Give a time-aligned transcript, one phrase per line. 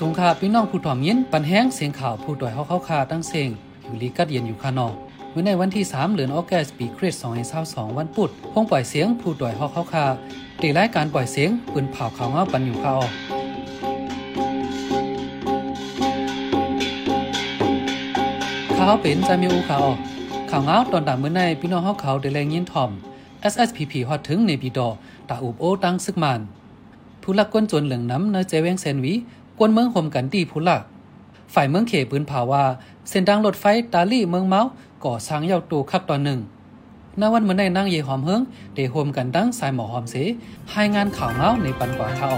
[0.00, 3.48] สงคาพี่น้องผู้ถ่อมยินปันแห้งเสียงข่าวผู้ต่อยเฮาเข้าคาตั้งเสียง
[3.84, 4.94] อยู่ลีกัดเย็นอยู่คานอก
[5.30, 7.20] เมื่อในวันที่ 3เดือนออกัสปีคริสต์
[7.58, 10.04] 2022วันพุธพงปล่อยเสียงผู้ต่อยเฮาเข้าคา
[10.62, 13.12] ตีรายการปล่อยเสียงปืนเผาข่าวเงาปันอยู่คาออก
[18.76, 19.98] ข่าวเป็นจะมีอูข่าวออก
[20.50, 22.90] ข่าวเงาตอนตามเมื่อในพี่น้องเฮาเขาได้แรงยินถ่อม
[23.52, 24.88] SSPP ฮอดถึงในปีดอ
[25.28, 26.42] ตาอุบโอตั้งซึกมัน
[27.22, 29.14] ผู้ลักก้นจนเหลืองน้ำเนเจเวงเซนวี
[29.58, 30.82] กวนเมืองห่มกันตีผู้ลัก
[31.54, 32.64] ฝ่ายเมืองเขปืนผาว่า
[33.08, 34.62] เส้นทางรถไฟตาลี่เมืองเมา
[35.04, 36.40] ก่อสร้างยาวตูคักตอนหนึ่ง
[37.20, 38.42] นวันเมื่อในนั่งเยหอมเฮิง
[38.74, 40.14] เดโฮมกันดังสายหมอหอมเส
[40.70, 42.30] ให้งานข่าวเมาในปันกว่าเขา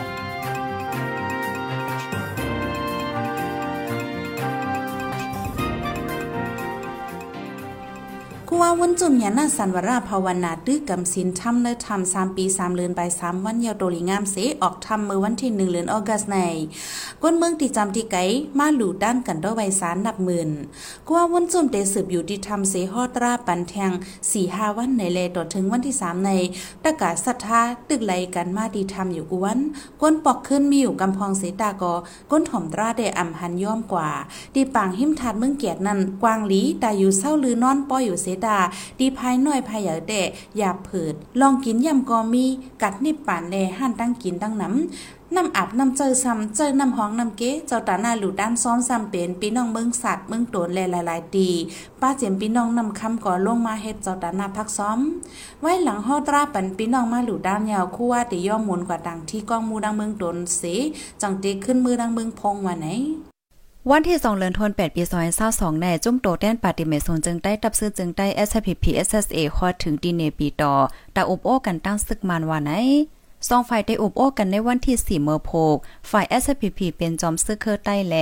[8.70, 16.36] าวันจุ่มยานาสันวราภาวนาตื้อกำสินทำเนทำสามปีสามเลือนไปสามวันเยาวโตลิงามเสออกทำเมื่อวันที่หนึ่งเลือนออกัสใน
[17.22, 18.16] ก้นเมืองตีจำที่ไก
[18.58, 20.50] มาหลู่ด้านกันด้วยไวสารนับหมื่น
[21.08, 23.90] กว่าวันจุ่มเตสืบอยู่ที่ทำเสฮอตราปันแทง
[24.30, 26.30] สี่ห้าวันในเลต่อถึงวันที่สามใน
[26.84, 29.58] ตะกาศรัทธาตึกไหลกันมาดีทำอยู่กวน
[30.02, 31.94] ก้นปอกขึ้นมีอยู่กำพองเสตากอ
[32.30, 34.10] ก้นถ่อมตราเดอ่ำหันย่อมกว่า
[34.54, 38.59] ดีปางหิมทัดเมืองเกียรตินั้นกวางหลีตาอยู่เศร้าลือนอนป้อยอยู่เสตา
[39.00, 40.20] ดีภายน้อยภายใหญ่แต่
[40.58, 42.44] อย่าเผิด ลองกินยำกอมี
[42.82, 51.50] กัดนิบป่านแลห่านตั้งกินตั้งน้ำน้ำอาบน้ำเจอซ้ำเจอน้ำห้องน้ำเก๋เจ้าตาหน้าหลุดด้านซ้อนซ้ำเป็นปีน้องเมืองสัตว์เมืองโตนแลหลายๆดี
[52.00, 54.98] ป้าเจียมปีน้องนำคำก่อลงมาเฮ็ดเจ้าตาหน้าพักซ้อม
[55.60, 60.62] ไว้หลังฮอตราปันปีน้องมาหลุดด้านยาวคู่ว่าติย่อมหมุนกว่าดังที่กองมูดังเมืองโตนเส
[61.22, 62.88] จังเตขึ้นมือดังเมืองพงว่าไหน
[63.88, 65.02] วันที่2เดือนธันวาคมปี
[65.42, 70.72] 2022ในจุ้มโตแต้นปาติเมซงจึงได้ตับซื้อจึงได้ SPP SSA ฮอดถึงดีเนปีต่อ
[71.16, 72.70] ตาอบโอกันตั้งซึกมันว่าไหน
[73.48, 75.76] สองฝ่ายได้อุบโอ้กันในวันที่ 4 เมษโพก
[76.10, 78.16] ฝ่าย SPP เป็นจอมซึกเคอใต้แล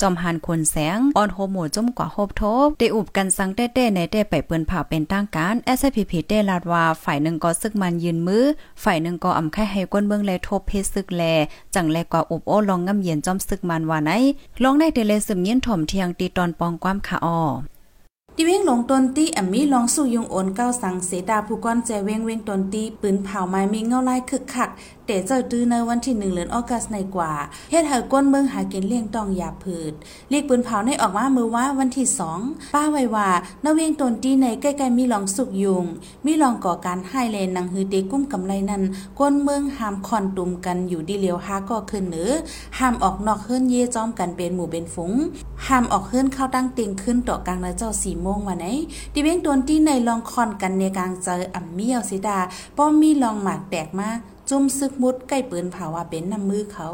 [0.00, 8.44] จอมหันคนแสง ออนโฮโมจุ่มกว่าโฮบทบ ได้อุบกันสังเต้ๆในเต้ไปเปิ้นผ่าเป็นตั้งการ SPP ได้ลาดว่าฝ่ายหนึ่งก็ซึกมันยืนมือ
[8.82, 11.22] ฝ่ายหนึ่งก็อำไข่ให้ก้นเมืองแลทบเพซึกแล
[11.74, 14.10] จังแลกว่าอุบโอ้ลองงำเย็นจอมซึกมันว่าไหน
[14.62, 17.40] ลองได้เดเลซึมยินถ่อมเทียงตีตอนปองความขาอ้อ
[18.38, 24.70] ดิเวงหลงตนตีแอมมีลองสู้ยุงโอนเก้าสังเสดาผู้ก้อนแจเวงเวงตนตีปืนเผาไม้มีเงาลายคึกคัก
[25.06, 27.32] แต่เจ้าตื้อในวันที่หนึ่งเดือนออกัสในกว่า
[27.70, 29.92] เฮ็ดให้ก้นเมืองหากินเลี้ยงต้องยาผืด
[30.30, 32.40] เรียกปืนเผาในออกมาเมือว่าวันที่สอง
[32.74, 33.28] ป้าไว้ว่า
[33.64, 35.84] นาเวียงตนตีในใกล้ๆมีลองสุกยุง
[36.26, 38.82] มีลองก่อการให้เลนนังฮือเตกุ้มกำไรนั้น
[39.18, 42.30] ก้นเมืองหามคอนตุ่มกันอยู่ดีเลียวหาก็ขึ้นเหนือ
[42.78, 45.12] ห้ามออกนอกเฮือนเย่จอมกันเป็นหมู่เป็นฝูง
[45.66, 48.66] ห้ามออกเฮือนเข้าตั้งเตียงขึ้นต่อกลางนะเจ้าสีมงวันไหน
[49.12, 52.38] ดิเวียงตนตีในลองคอนกันในกลางเจออ่ำเมียวสิดา
[52.76, 54.10] ป้อมมีลองหมากแตกมา
[54.50, 56.88] จุ่มซึกมุดใกล้ปืนเผาว่าเป็นน้ำมือเขา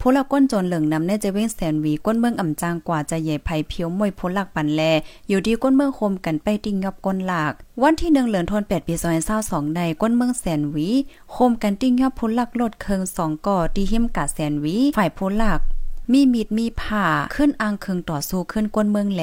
[0.00, 4.82] ผู้ละก้นจนเหลืองนำในจะเว้งแสนวีก้นเมืองอ่ำจางกว่าจะใหญ่ไผเพียวมวยพ้หลักปันแล
[5.28, 7.52] อยู่ดีก้นเมืองโคมกันไปติงยอบก้นหลัก
[7.82, 10.88] วันที่หนึ่งเหลือนทนแปดปีซอยเศร้าสองในก้นเมืองแสนวี
[11.32, 15.60] โคมกันติงยอบพ้หลักลดเคิงสองก่อตีหิมกาแสนวีฝ่ายพ้หลัก
[16.12, 17.06] มีมีดมีผ่า
[17.36, 19.22] ขึ้นอ่างเคิงต่อสู้ขึ้นก้นเมืองแหล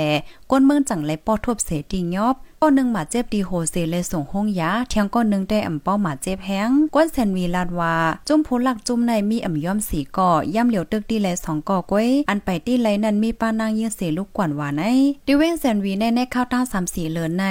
[0.52, 2.36] ก้นเมืองจังไรปอทบเสติงยอบ
[2.66, 7.96] อนหนึ่งหมาเจ็บดีโฮเซเลยส่งห้องยาเทียงก้อนหนึ่งได้อ่ำเป้าหมาเจ็บแห้งก้นแซนวีลาดว่า
[8.28, 14.84] จุ่มผู้หลักจุ่มในมีอ่ำย่อมสีก่อย่ำเหลียวตึกดีแลสองก่อก้วยอันไปที่ไรนั้นมีป้านางยืนเสลูกกวนว่าใน
[15.28, 17.46] ดิเว้งแซนวีในในข้าวต้าสามสีเลินใน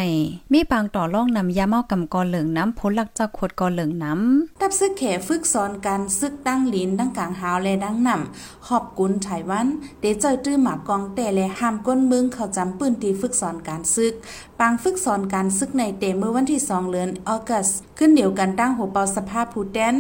[0.53, 9.67] มีปางต่อล่องนำยาเมากำกอเหลืองน้ำผู้หลักจากขวดกอเหลืองน้ำตับซึกแขฝึกสอนการซึกตั้งลิ้นตั้งกลางหาวและดังนำขอบกุนไฉวัน
[10.01, 14.15] เดเจอตื้อหมากองแต่และห้ามก้นมืองเขาจำปืนตีฝึกสอนการซึก
[14.61, 17.69] ปางฝึกสอนการซึกในเตเมื่อวันที่ 2เดือนออกัส
[17.99, 19.95] ขึ้นเดียวกันตั้งหัวเปาสภาพผู้แดน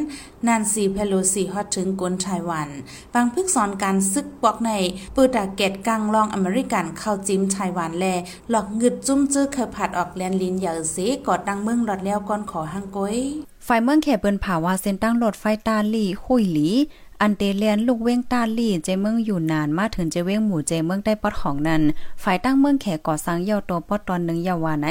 [0.46, 2.68] นานซีเพโลซีฮอตถึงกนไต้หวัน
[3.14, 4.70] บางพึกสอนการซึกปอกใน
[5.14, 8.06] ปืดาเกตกลางลองอเมริกันเข้าจิ้มไต้หวันแล
[8.50, 10.96] หลอกงึดจุ้มจื้อเคยผัดออกแลนลินอย่าเส
[11.26, 13.16] กอดดังเมืองหลอดแล้วก่อนขอหังก้อย
[13.66, 16.68] ฝ่ายเมืองแขเปิ้นผาว่าเส้นตั้งรถไฟตาลี่หุยหลี
[17.22, 21.82] อันเตเลียนลูกเว้งตาลี่เจเมืองอยู่นานมาถึงเจเว้งหมู่เจเมืองได้ปอดของนั้น
[22.22, 24.88] ฝ่ายตั้งเมืองแขก่อสร้างเยาวตัวปอดตอนหนึ่งยาวาไหน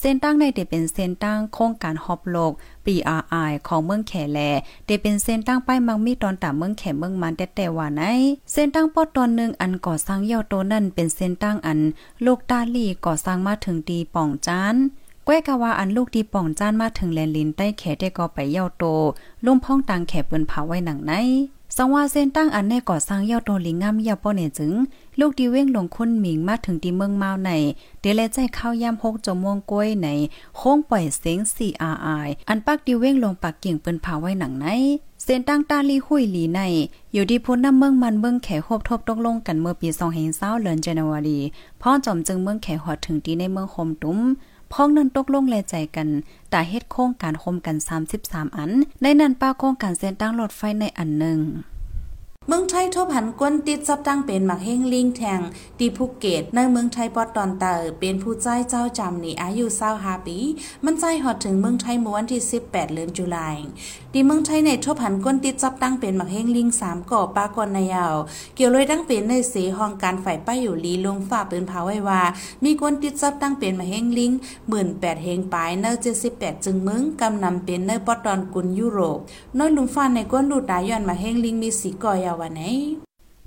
[0.00, 2.52] เส้นตั้งในเดเป็นเส้นตั้งโครงการฮอบโลก
[2.84, 4.38] PRI ของเมืองแขแล
[4.86, 8.02] เดเป็นเส้นตั้งป้ายมังมีตอนตาเมืองแขเมืองมันแต่แต่ว่าไหน
[8.52, 11.80] เส้นตั้งปอดตอนหนึ่งอันก่อสร้างเยาวตัวนั้นเป็นเส้นตั้งอัน
[12.24, 14.76] ลูกตาลี่ก่อสร้างมาถึงตีป่องจาน
[15.26, 18.84] ก้วยกะว่าอันลูกดีป่องจ้านมาถึงแลนลินใต้แขได้ก็ไปเย่าโต
[19.44, 21.12] ลุ่มพ้องตังแขเปิ้นเผาไว้หนังใน
[21.76, 24.72] สังว่าเส้นตั้งอันในก่อสร้างยอดโตลิงงามเยาป้อเนี่ยจึง
[25.20, 27.50] ลูกดีเว้งลงคนหมิงมาถึงที่เมืองเมาใน
[28.00, 30.08] เดลใจเข้ายาม6จมวงก้วยใน
[30.56, 34.66] โค้งปล่อยเสียง CRI อันปักดีเว้งลงปักเกิ่งเปิ้นผาไว้หนังใน
[35.24, 36.60] เส้นตั้งตาลีหุยหลีใน
[37.12, 39.88] อยู่ที่พ้นน้ำเมืองมันเมืองแขคบทบตกลงกันเมื่อปี
[40.24, 41.38] 2020เดือนเจนวารี
[41.82, 44.18] พ่อจอมจึงเมืองแขหอดถึงดีในเมืองคมตุ้ม
[44.72, 46.08] พ้องนั้นตกลงแลใจกัน
[46.50, 47.76] แต่เฮ็ดโครงการคมกัน
[48.16, 48.70] 33 อัน
[49.02, 51.40] ในนั้นป้าโครงการเส้นตั้งรถไฟในอันหนึ่ง
[52.48, 55.40] เมืองไทยทบหันก้นติดจับตั้งเป็นหมักเฮงลิงแทง
[55.78, 60.38] ตีภูเก็ตในเมืองไทยปอดตอนเตอเป็นผู้ใจเจ้าจำนี่อายุเศร้าฮาปี
[60.84, 63.56] มันใจหอดถึงเมืองไทยเมื่อวันที่ 18เดือนจุลาย
[64.12, 68.14] ดีเมืองไทยในทบหันก้นติดจับตั้งเป็นหมักเฮงลิง3ก่อปากอนนายาว
[68.54, 72.22] เกี่ยวเลยตั้งเป็นในเสห้องการฝ่ายป้ายอยู่ลีลงฝ่าปืนเผาไว้ว่า
[72.64, 74.32] มีก้นติดจับตั้งเป็นหมักเฮงลิง
[74.78, 75.90] 18เฮงปลายเนอ
[76.28, 79.18] 78จึงเมืองกำนำเป็นในปอดตอนกุนยุโรป
[79.58, 82.62] น้อยลุงฟ้าในก้นดูดายย้อนหมาเฮงลิงมีสีก่อยาวไหน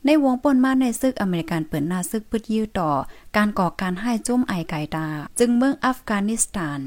[0.06, 2.90] ในวงปนมาในซึกอเมริกันเปิดหน้าซึกพืดยื้อต่อ
[3.38, 5.08] การก่อการให้จุ่มไอไก่ตา
[5.40, 6.80] จึงเมืองอัฟกานิสถาน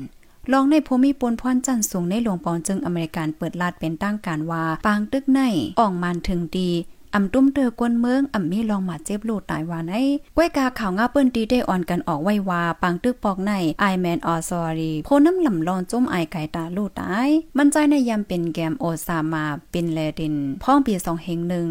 [0.53, 5.41] ลองในภูมิปนพรจันสูงในหลวงปอนจึงอเมริกันเปิดลาดเป็นตั้งการว่า ปางตึกใน
[5.81, 6.71] อ่องมันถึงดี
[7.15, 9.95] อ่ำตุ้มเตอกวนเมืองอ่ำมีลองมาเจ็บลูดตายวาใน
[10.37, 21.69] ก้วยกาข่าวงาเปิ้นตีได้อ่อนกันออกไว้ว่าปังตึกปอกในไอแมนออซอรีโพน้ำลำลอนจุ้มไอไก่ตาลูดตาย มันใจในยามเป็นแกมโอซามาเป็นแลดินพ้องปีสองเฮงหนึ่ง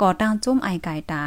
[0.00, 1.24] ก่อตั้งจุ้มไอไก่ตา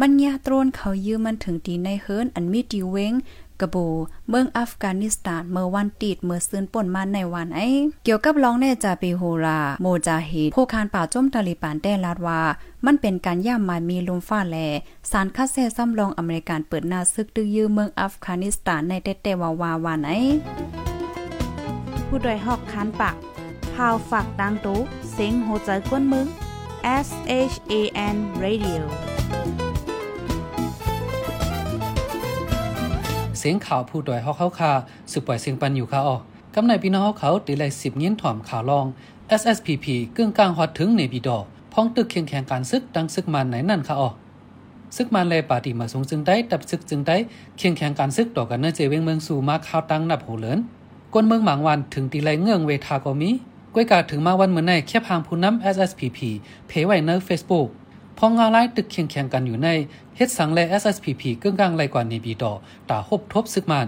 [0.00, 3.12] มันยาตรนเขายืมมันถึงตีในเฮิรนอันมีดีเวง
[3.60, 3.86] กระบู
[4.28, 7.60] เมืองอัฟกานิสถานเมื่อวันติดเมื่อซื้นป่นมาในวันไอ
[8.04, 12.40] เกี่ยวกับร้องแน่จาปีโฮราโมจาฮิดผู้คานป่าจมตาลิบานได้ลาดว่า
[12.86, 14.56] มันเป็นการย่ามมามีลมฟ้าแล
[15.10, 20.10] สารคัดแซ่ซ้ำลองอเมริกันเปิดหน้าซึกดื้อยื้อเมืองอัฟกานิสถานในเตเตวาวาวานไอ
[22.06, 23.16] ผู้ดยหอกคานปาก
[23.74, 24.78] พาวฝากดังตู้
[25.12, 26.26] เสียงโหใจกวนมึง
[27.06, 27.08] S
[27.50, 27.74] H A
[28.14, 28.80] N Radio
[33.40, 34.72] เสียงข่าวผู้ดอยฮอกเขาคา
[35.10, 36.16] สืบปล่อยเสียงปันอยู่ค่ะอ๋อ
[36.54, 38.86] กำในพี่น้องเขาตีไลสิบเงี้ยนถ่อมข่าวลอง
[39.40, 41.38] SSPP กึ่งกลางฮอดถึงในบีดอ
[41.72, 44.10] พ้องตึกเคียงแข่งการซึกดังซึกมันไหนนั่นค่ะอ๋อ
[44.96, 47.16] ซึกมันเลยปาติมาสูงจึงได้ดับซึกจึงได้
[47.56, 50.58] เคียงแข่งการซึกต่อกันเนื้อเจเวงเมืองสู่มาข่าวตั้งนับหูเลิน
[51.12, 53.30] กวนเมืองหมางวันถึงตีไลเงื่องเวทาก็มี
[53.74, 56.18] ก้วยกาถึงมาวันเหมือนในแคบหางผู้นำ SSPP
[56.68, 57.68] เพไว้ใน Facebook
[58.22, 59.68] พองงาไล่ตึกเคียงแข่งกันอยู่ใน
[60.16, 62.52] เฮ็ดสังและ SSPP กึ่งกลางไรกว่าในบีดอ
[62.90, 63.86] ตาหบทบซึกมัน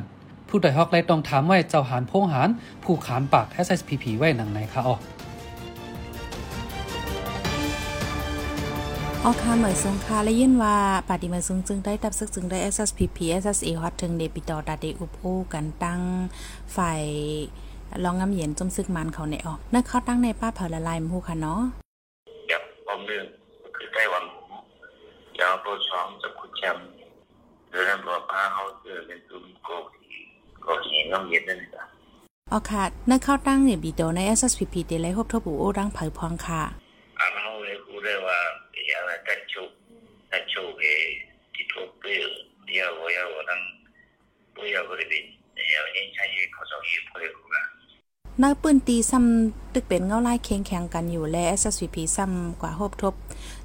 [0.48, 2.48] ผู้ใดฮอกไลต้องถามไว้เจ้าหานพงหาน
[2.84, 4.96] ผู้ขานปาก SSPP ไว้หนังไหนคะอ๋อ
[9.24, 10.76] ออคาเหมยสงคาและยินว่า
[11.08, 16.00] ปฏิมาซึงจึงได้ตับซึกจึงได้ SSPP SSA ฮอตถึงเดปิตอดาเดอุปโอกันตั้ง
[16.76, 17.02] ฝ่าย
[18.04, 21.60] ลองงำเย็นจมซึกมันเขาในออกนั่นเขาตั้งในป้าเผาละลายมูค่ะเนาะ
[22.46, 23.41] เดี๋ยวผมเรื่องคือไต้หวันยาวตัวช้อมเรื่อง
[28.06, 30.16] ตัวป้าเขาเจอเป็นตุ้มโกกี
[30.62, 31.84] โกกีงำเย็นนั่นแหละ
[32.52, 36.62] อ๋อค่ะนั่นเข้าตั้งเนี่ยบีโดใน SSPP เดลัยฮบทบูโอรังเผยพองค่ะ
[37.18, 38.38] อ่าเขาเลยคูได้ว่า
[38.88, 39.70] อย่างไรกันชุก
[40.30, 40.86] กันชุกเอ
[41.54, 42.28] ที่ทุกเปรี้ยว
[42.66, 43.62] เดียวว่าอย่างนั้น
[44.54, 45.24] ตัวอย่างบริเวณ
[45.54, 47.64] อย่างนี้ใช้เขาจะยืมเพื่อกูนะ
[48.42, 53.14] นักปืนตีซ้ำตึกเป็นเงาไล่เคียงแข่งกันอยู่และ SSVP ซ้ำกว่าฮบทบ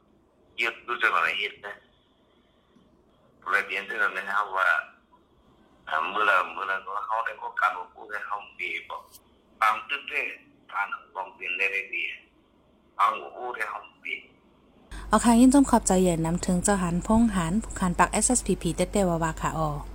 [0.63, 1.75] ยึดรู้จักอะไรเห็นนะ
[3.49, 4.25] เลยเปลี่ยนที่เราเนี่ย
[4.57, 4.69] ว่า
[6.09, 9.01] เมื่อไรเมื่อไรก็เขาได้ก็การพูดให้เขาดีบอก
[9.61, 10.21] บางตึ๊ดเด้
[10.71, 12.03] ทานบองเปลี่ยนได้ได้ดี
[12.97, 14.15] บางหูได้เขาดี
[15.09, 19.90] เอาค่ะยินจมขอบใจเย็นนำถึงเจ้าหันพงหันผู้ขันปัก SSPP เต้เดวาวาค่ะออ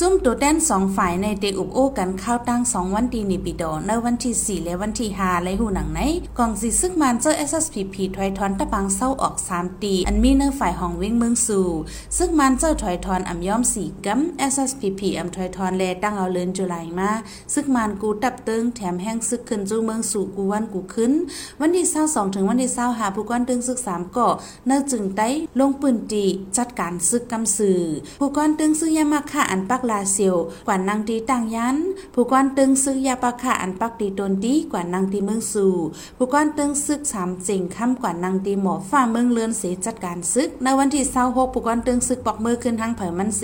[0.00, 6.00] จุ่มตัวแดนสองฝ่ายในเตอุบโอกันเข้าตั้งสองวันดีนิปิดในวันที่4และวันที่5และหูหนังไหน
[6.38, 11.68] กองสิซึกมันเจอ SSPP ถอยทอนตะปังเศร้าออก3ตีอันมีเนื้อฝ่ายห้องวิ่งเมืองสู่
[12.16, 14.20] ซึกมันเจอถอยทอนอ่ำย่อมสี่กัม
[14.52, 17.10] SSPP อ่ำถอยทอนแลตั้งเอาเลินจุไลมา
[17.54, 21.12] ซึกมันกูตับตึงแถมแห้งซึกขึ้นจูเมืองสู่กูวันกูขึ้น
[21.60, 24.28] วันที่22ถึงวันที่25ผู้ก้อนตึงซึก3ก่อ
[24.66, 26.24] เนื้อจึงไต้ลงปืนตี
[26.56, 27.80] จัดการซึกกำสื่อ
[28.20, 31.76] ผู้ก้อนตึงซึกยามาค่าอันปักลาเซียวกว่านางตีต่างยัน
[32.14, 35.74] ผู้ก้อนตึงซึกยาปะค่าอันปักตีตนดีกว่านางตีเมืองสู่
[36.16, 43.42] ผู้ก้อนตึงซึกสามเจิงค่ำกว่านางตีหมอฟ้าเมืองเลือนเสจัดการซึก ในวันที่26ผู้ก้อนตึงซึกปอกมือขึ้นทางเผยมันเส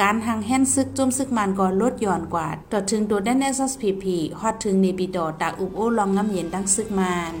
[0.00, 4.04] การทางแห่นซึกจุ่มซึกมันก็ลดหย่อนกว่าต่อถึงตัวแดน SSPP
[4.40, 7.34] ฮอดถึงเนปิดอตาอุบโอลองงำเย็นดังซึกมัน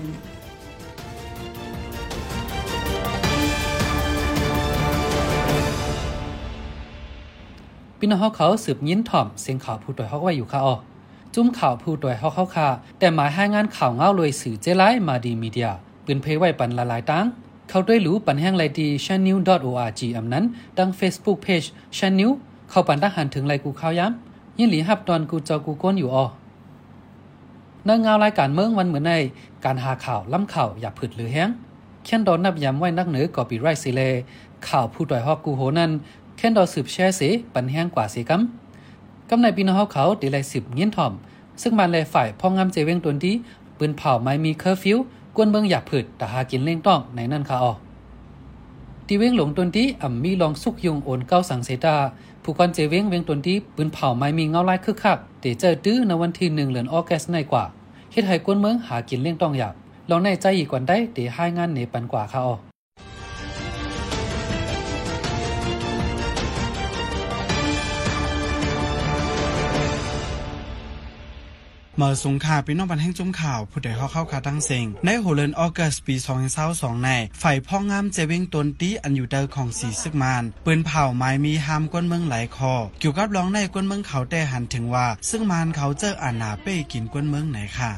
[8.02, 10.76] พี่น้องเฮาเขาสืบยินถ่อมเสียงข่าวผู้ตวยเฮาไว้อยู่ค่ะอ๋อ
[11.34, 15.70] จุ้มข่าวผู้ตวยเฮาเข้าค่ะแต่หมายให้งานข่าวเงาเลยสื่อเจไลมาดีมีเดีย
[16.04, 17.26] ปืนเพไว้ปันละลายตัง
[17.68, 20.44] เขาด้วยรู้ปันแห้งไลดี channel.org อำนั้น
[20.78, 21.66] ดัง Facebook Page
[21.98, 22.30] channel
[22.70, 26.24] เข้าปันทหารถึงไลกูข่าวย้ำยินหลีฮับตอนกูจอกูก้นอยู่อ๋อ
[27.84, 29.12] เนื้อเงารายการเมืองวันเหมือนใน
[29.64, 31.50] การหาข่าวล้ำข่าวอย่าผึดหรือแห้ง
[32.04, 34.02] เขียนดอนนับย้ำไว้นักเหนือกอปีไรสิเล
[34.68, 35.90] ข่าวผู้ตวยฮอกกูโหนั้น
[36.42, 37.22] แค่นดอสืบแช่เส
[37.54, 41.12] ปันแห้งกว่าเสกำกำในปีน้องเขาดีไลสิบเงี้ยนถ่อม
[41.62, 43.34] ซึ่งมันเลยฝ่ายพ่องงามเจเวงตนที่
[43.78, 44.98] ปืนเผาไม่มีเคอร์ฟิว
[45.36, 47.72] กวนเบิงอย่าผึดแต่หากินเล่งต้องในนั่นค่ะออ
[49.06, 51.96] ตีเวงหลงตนที่อ่ำมีลองสุกยุงโอนเก้าสังเสตา
[52.42, 57.64] ผู้กอนเจเวงเวงตนที่ปืนเผาไม่มีเงาลายคึกคักเดเจอตื้อในวันที่หนึ่งเดือนออกัสในกว่า
[58.12, 59.74] เฮ็ดให้กวนเมืองหากินเล่งต้องหยาบ
[60.10, 62.69] ลองในใจอีกกว่าได้เดให้งานเนปันกว่าค่ะออ
[71.99, 76.15] เมื่อสงขาพี่น้องบันแห่งจุ้มข่าว ผู้ใดเข้าเข้าคาตั้งเซ็งในโฮเลนออกัสปี
[76.59, 77.09] 2022ใน
[77.41, 87.91] ฝ่ายพ่องามเจเวงตนตีอันอยู่เดอของสีซึกมานปืนเผาไม้มีหามก้นเมืองหลายคอ เกี่ยวกับร้องในก้นเมืองเขาแต่หันถึงว่า ซึ่งมานเขาเจออานาเป้กินก้นเมืองไหนค่ะ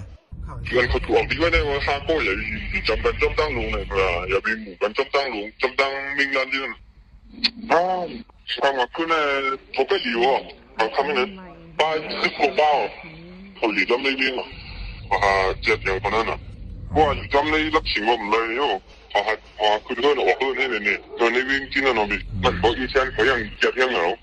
[0.72, 1.58] 人佢讲点解咧？
[1.70, 2.40] 我下个又要
[2.86, 5.82] 浸紧针灯笼嚟㗎，入边无紧针灯笼，针灯
[6.18, 6.56] 明眼啲。
[7.70, 7.76] 啊，
[8.62, 9.14] 我话佢咧
[9.76, 10.42] 好不了啊！
[10.80, 11.20] 我睇咧
[11.78, 12.62] 包一个包，
[13.62, 14.44] 佢而家呢边啊，
[15.10, 15.26] 我话
[15.62, 16.38] 只样咁样啊，
[16.96, 18.82] 我话而家呢粒钱我唔嚟喎。
[19.14, 24.18] 我系我话佢哋都落去呢边呢，佢呢边见到我哋，乜我以前佢ยัง日ยังเหงา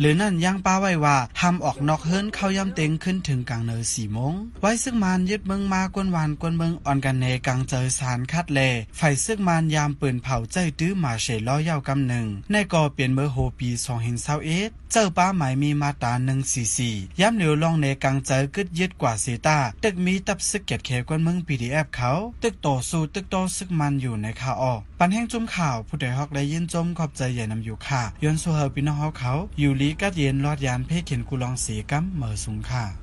[0.00, 8.60] หรือนั่นยังป้าไว้ว่าห้ามออกนอกเฮิรนเข้าย่ำเต็งขึ้นถึงกลางเนอสี่โมง ไว้ซึ่งมานยึดเมืองมากวนวานกวนเมืองอ่อนกันเนกลางเจอสารคัดเล
[8.96, 22.11] ไฟซึ่งมานยามปืนเผาใจตื้อมาเฉยล้อยาวกำหนึ่ง ในก่อเปลี่ยนเมื่อโฮปีสองหินเศร้าเอ็ด เจ้าป้าหมายมีมาตาหนึ่งสี่สี่ย้ำเหลียวลองในกลางเจอกึดยึดกว่าเซตาตึกมีตับซึกเกียดเขกวนมึงปีดีแอฟเขา
[22.43, 33.00] ตึกต่อสู้ตึกโตซึกมันอยู่ในข่าออก ปันแห้งจุ่มข่าวผู้ใดฮอกได้ยินจมขอบใจใหญ่นำอยู่ค่ะย้อนสู่เฮาปีน้องเฮาเขา อยู่ลีกัดเย็นรอดยานเพ่เขียนกูลองสีกัมเหมอสูงค่ะ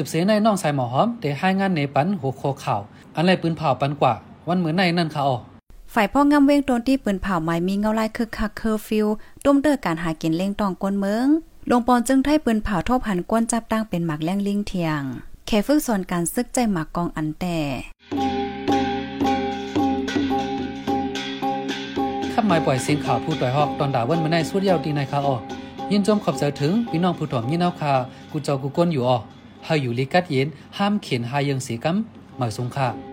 [0.00, 2.80] สืบเสในน้องสายหมอหอมแต่ให้งานเนปันหัวโคข่าว
[3.16, 4.14] อันไรปืนเผาปันกว่า
[4.48, 5.36] วันเหมือนในนั่นค่ะอ๋อ
[5.94, 9.06] ฝ่ายพ่องามเว้งตนที่ปืนเผาไม้มีเงาลายคึกคักเคอร์ฟิว
[9.44, 11.28] ตุ้มเด้อการหากินเล่งตองก้นเมือง
[11.70, 15.02] ลงปอนจึงไทยปืนเผาทบหันก้นจับตั้งเป็นหมักแรงลิงเทียง
[15.46, 17.58] แค่ฝึกสอนการซึกใจหมักกองอันแต่
[22.32, 25.36] ขับหมายปล่อยเสียงข่าวผู้ต่อยฮอกตอนด่าวันมาในสุดยาวดีในค่ะอ๋อ
[25.90, 27.92] ยินจมขอบใจถึงพี่น้องผู้ถ่อมยินเอาค่ะ
[28.32, 29.18] กูจอกูก้นอยู่อ๋อ
[29.68, 30.48] เฮาอยู่ลิกัดเย็น
[30.78, 33.07] ห้ามเขียนหายังเสียกำหมายสงค่ะ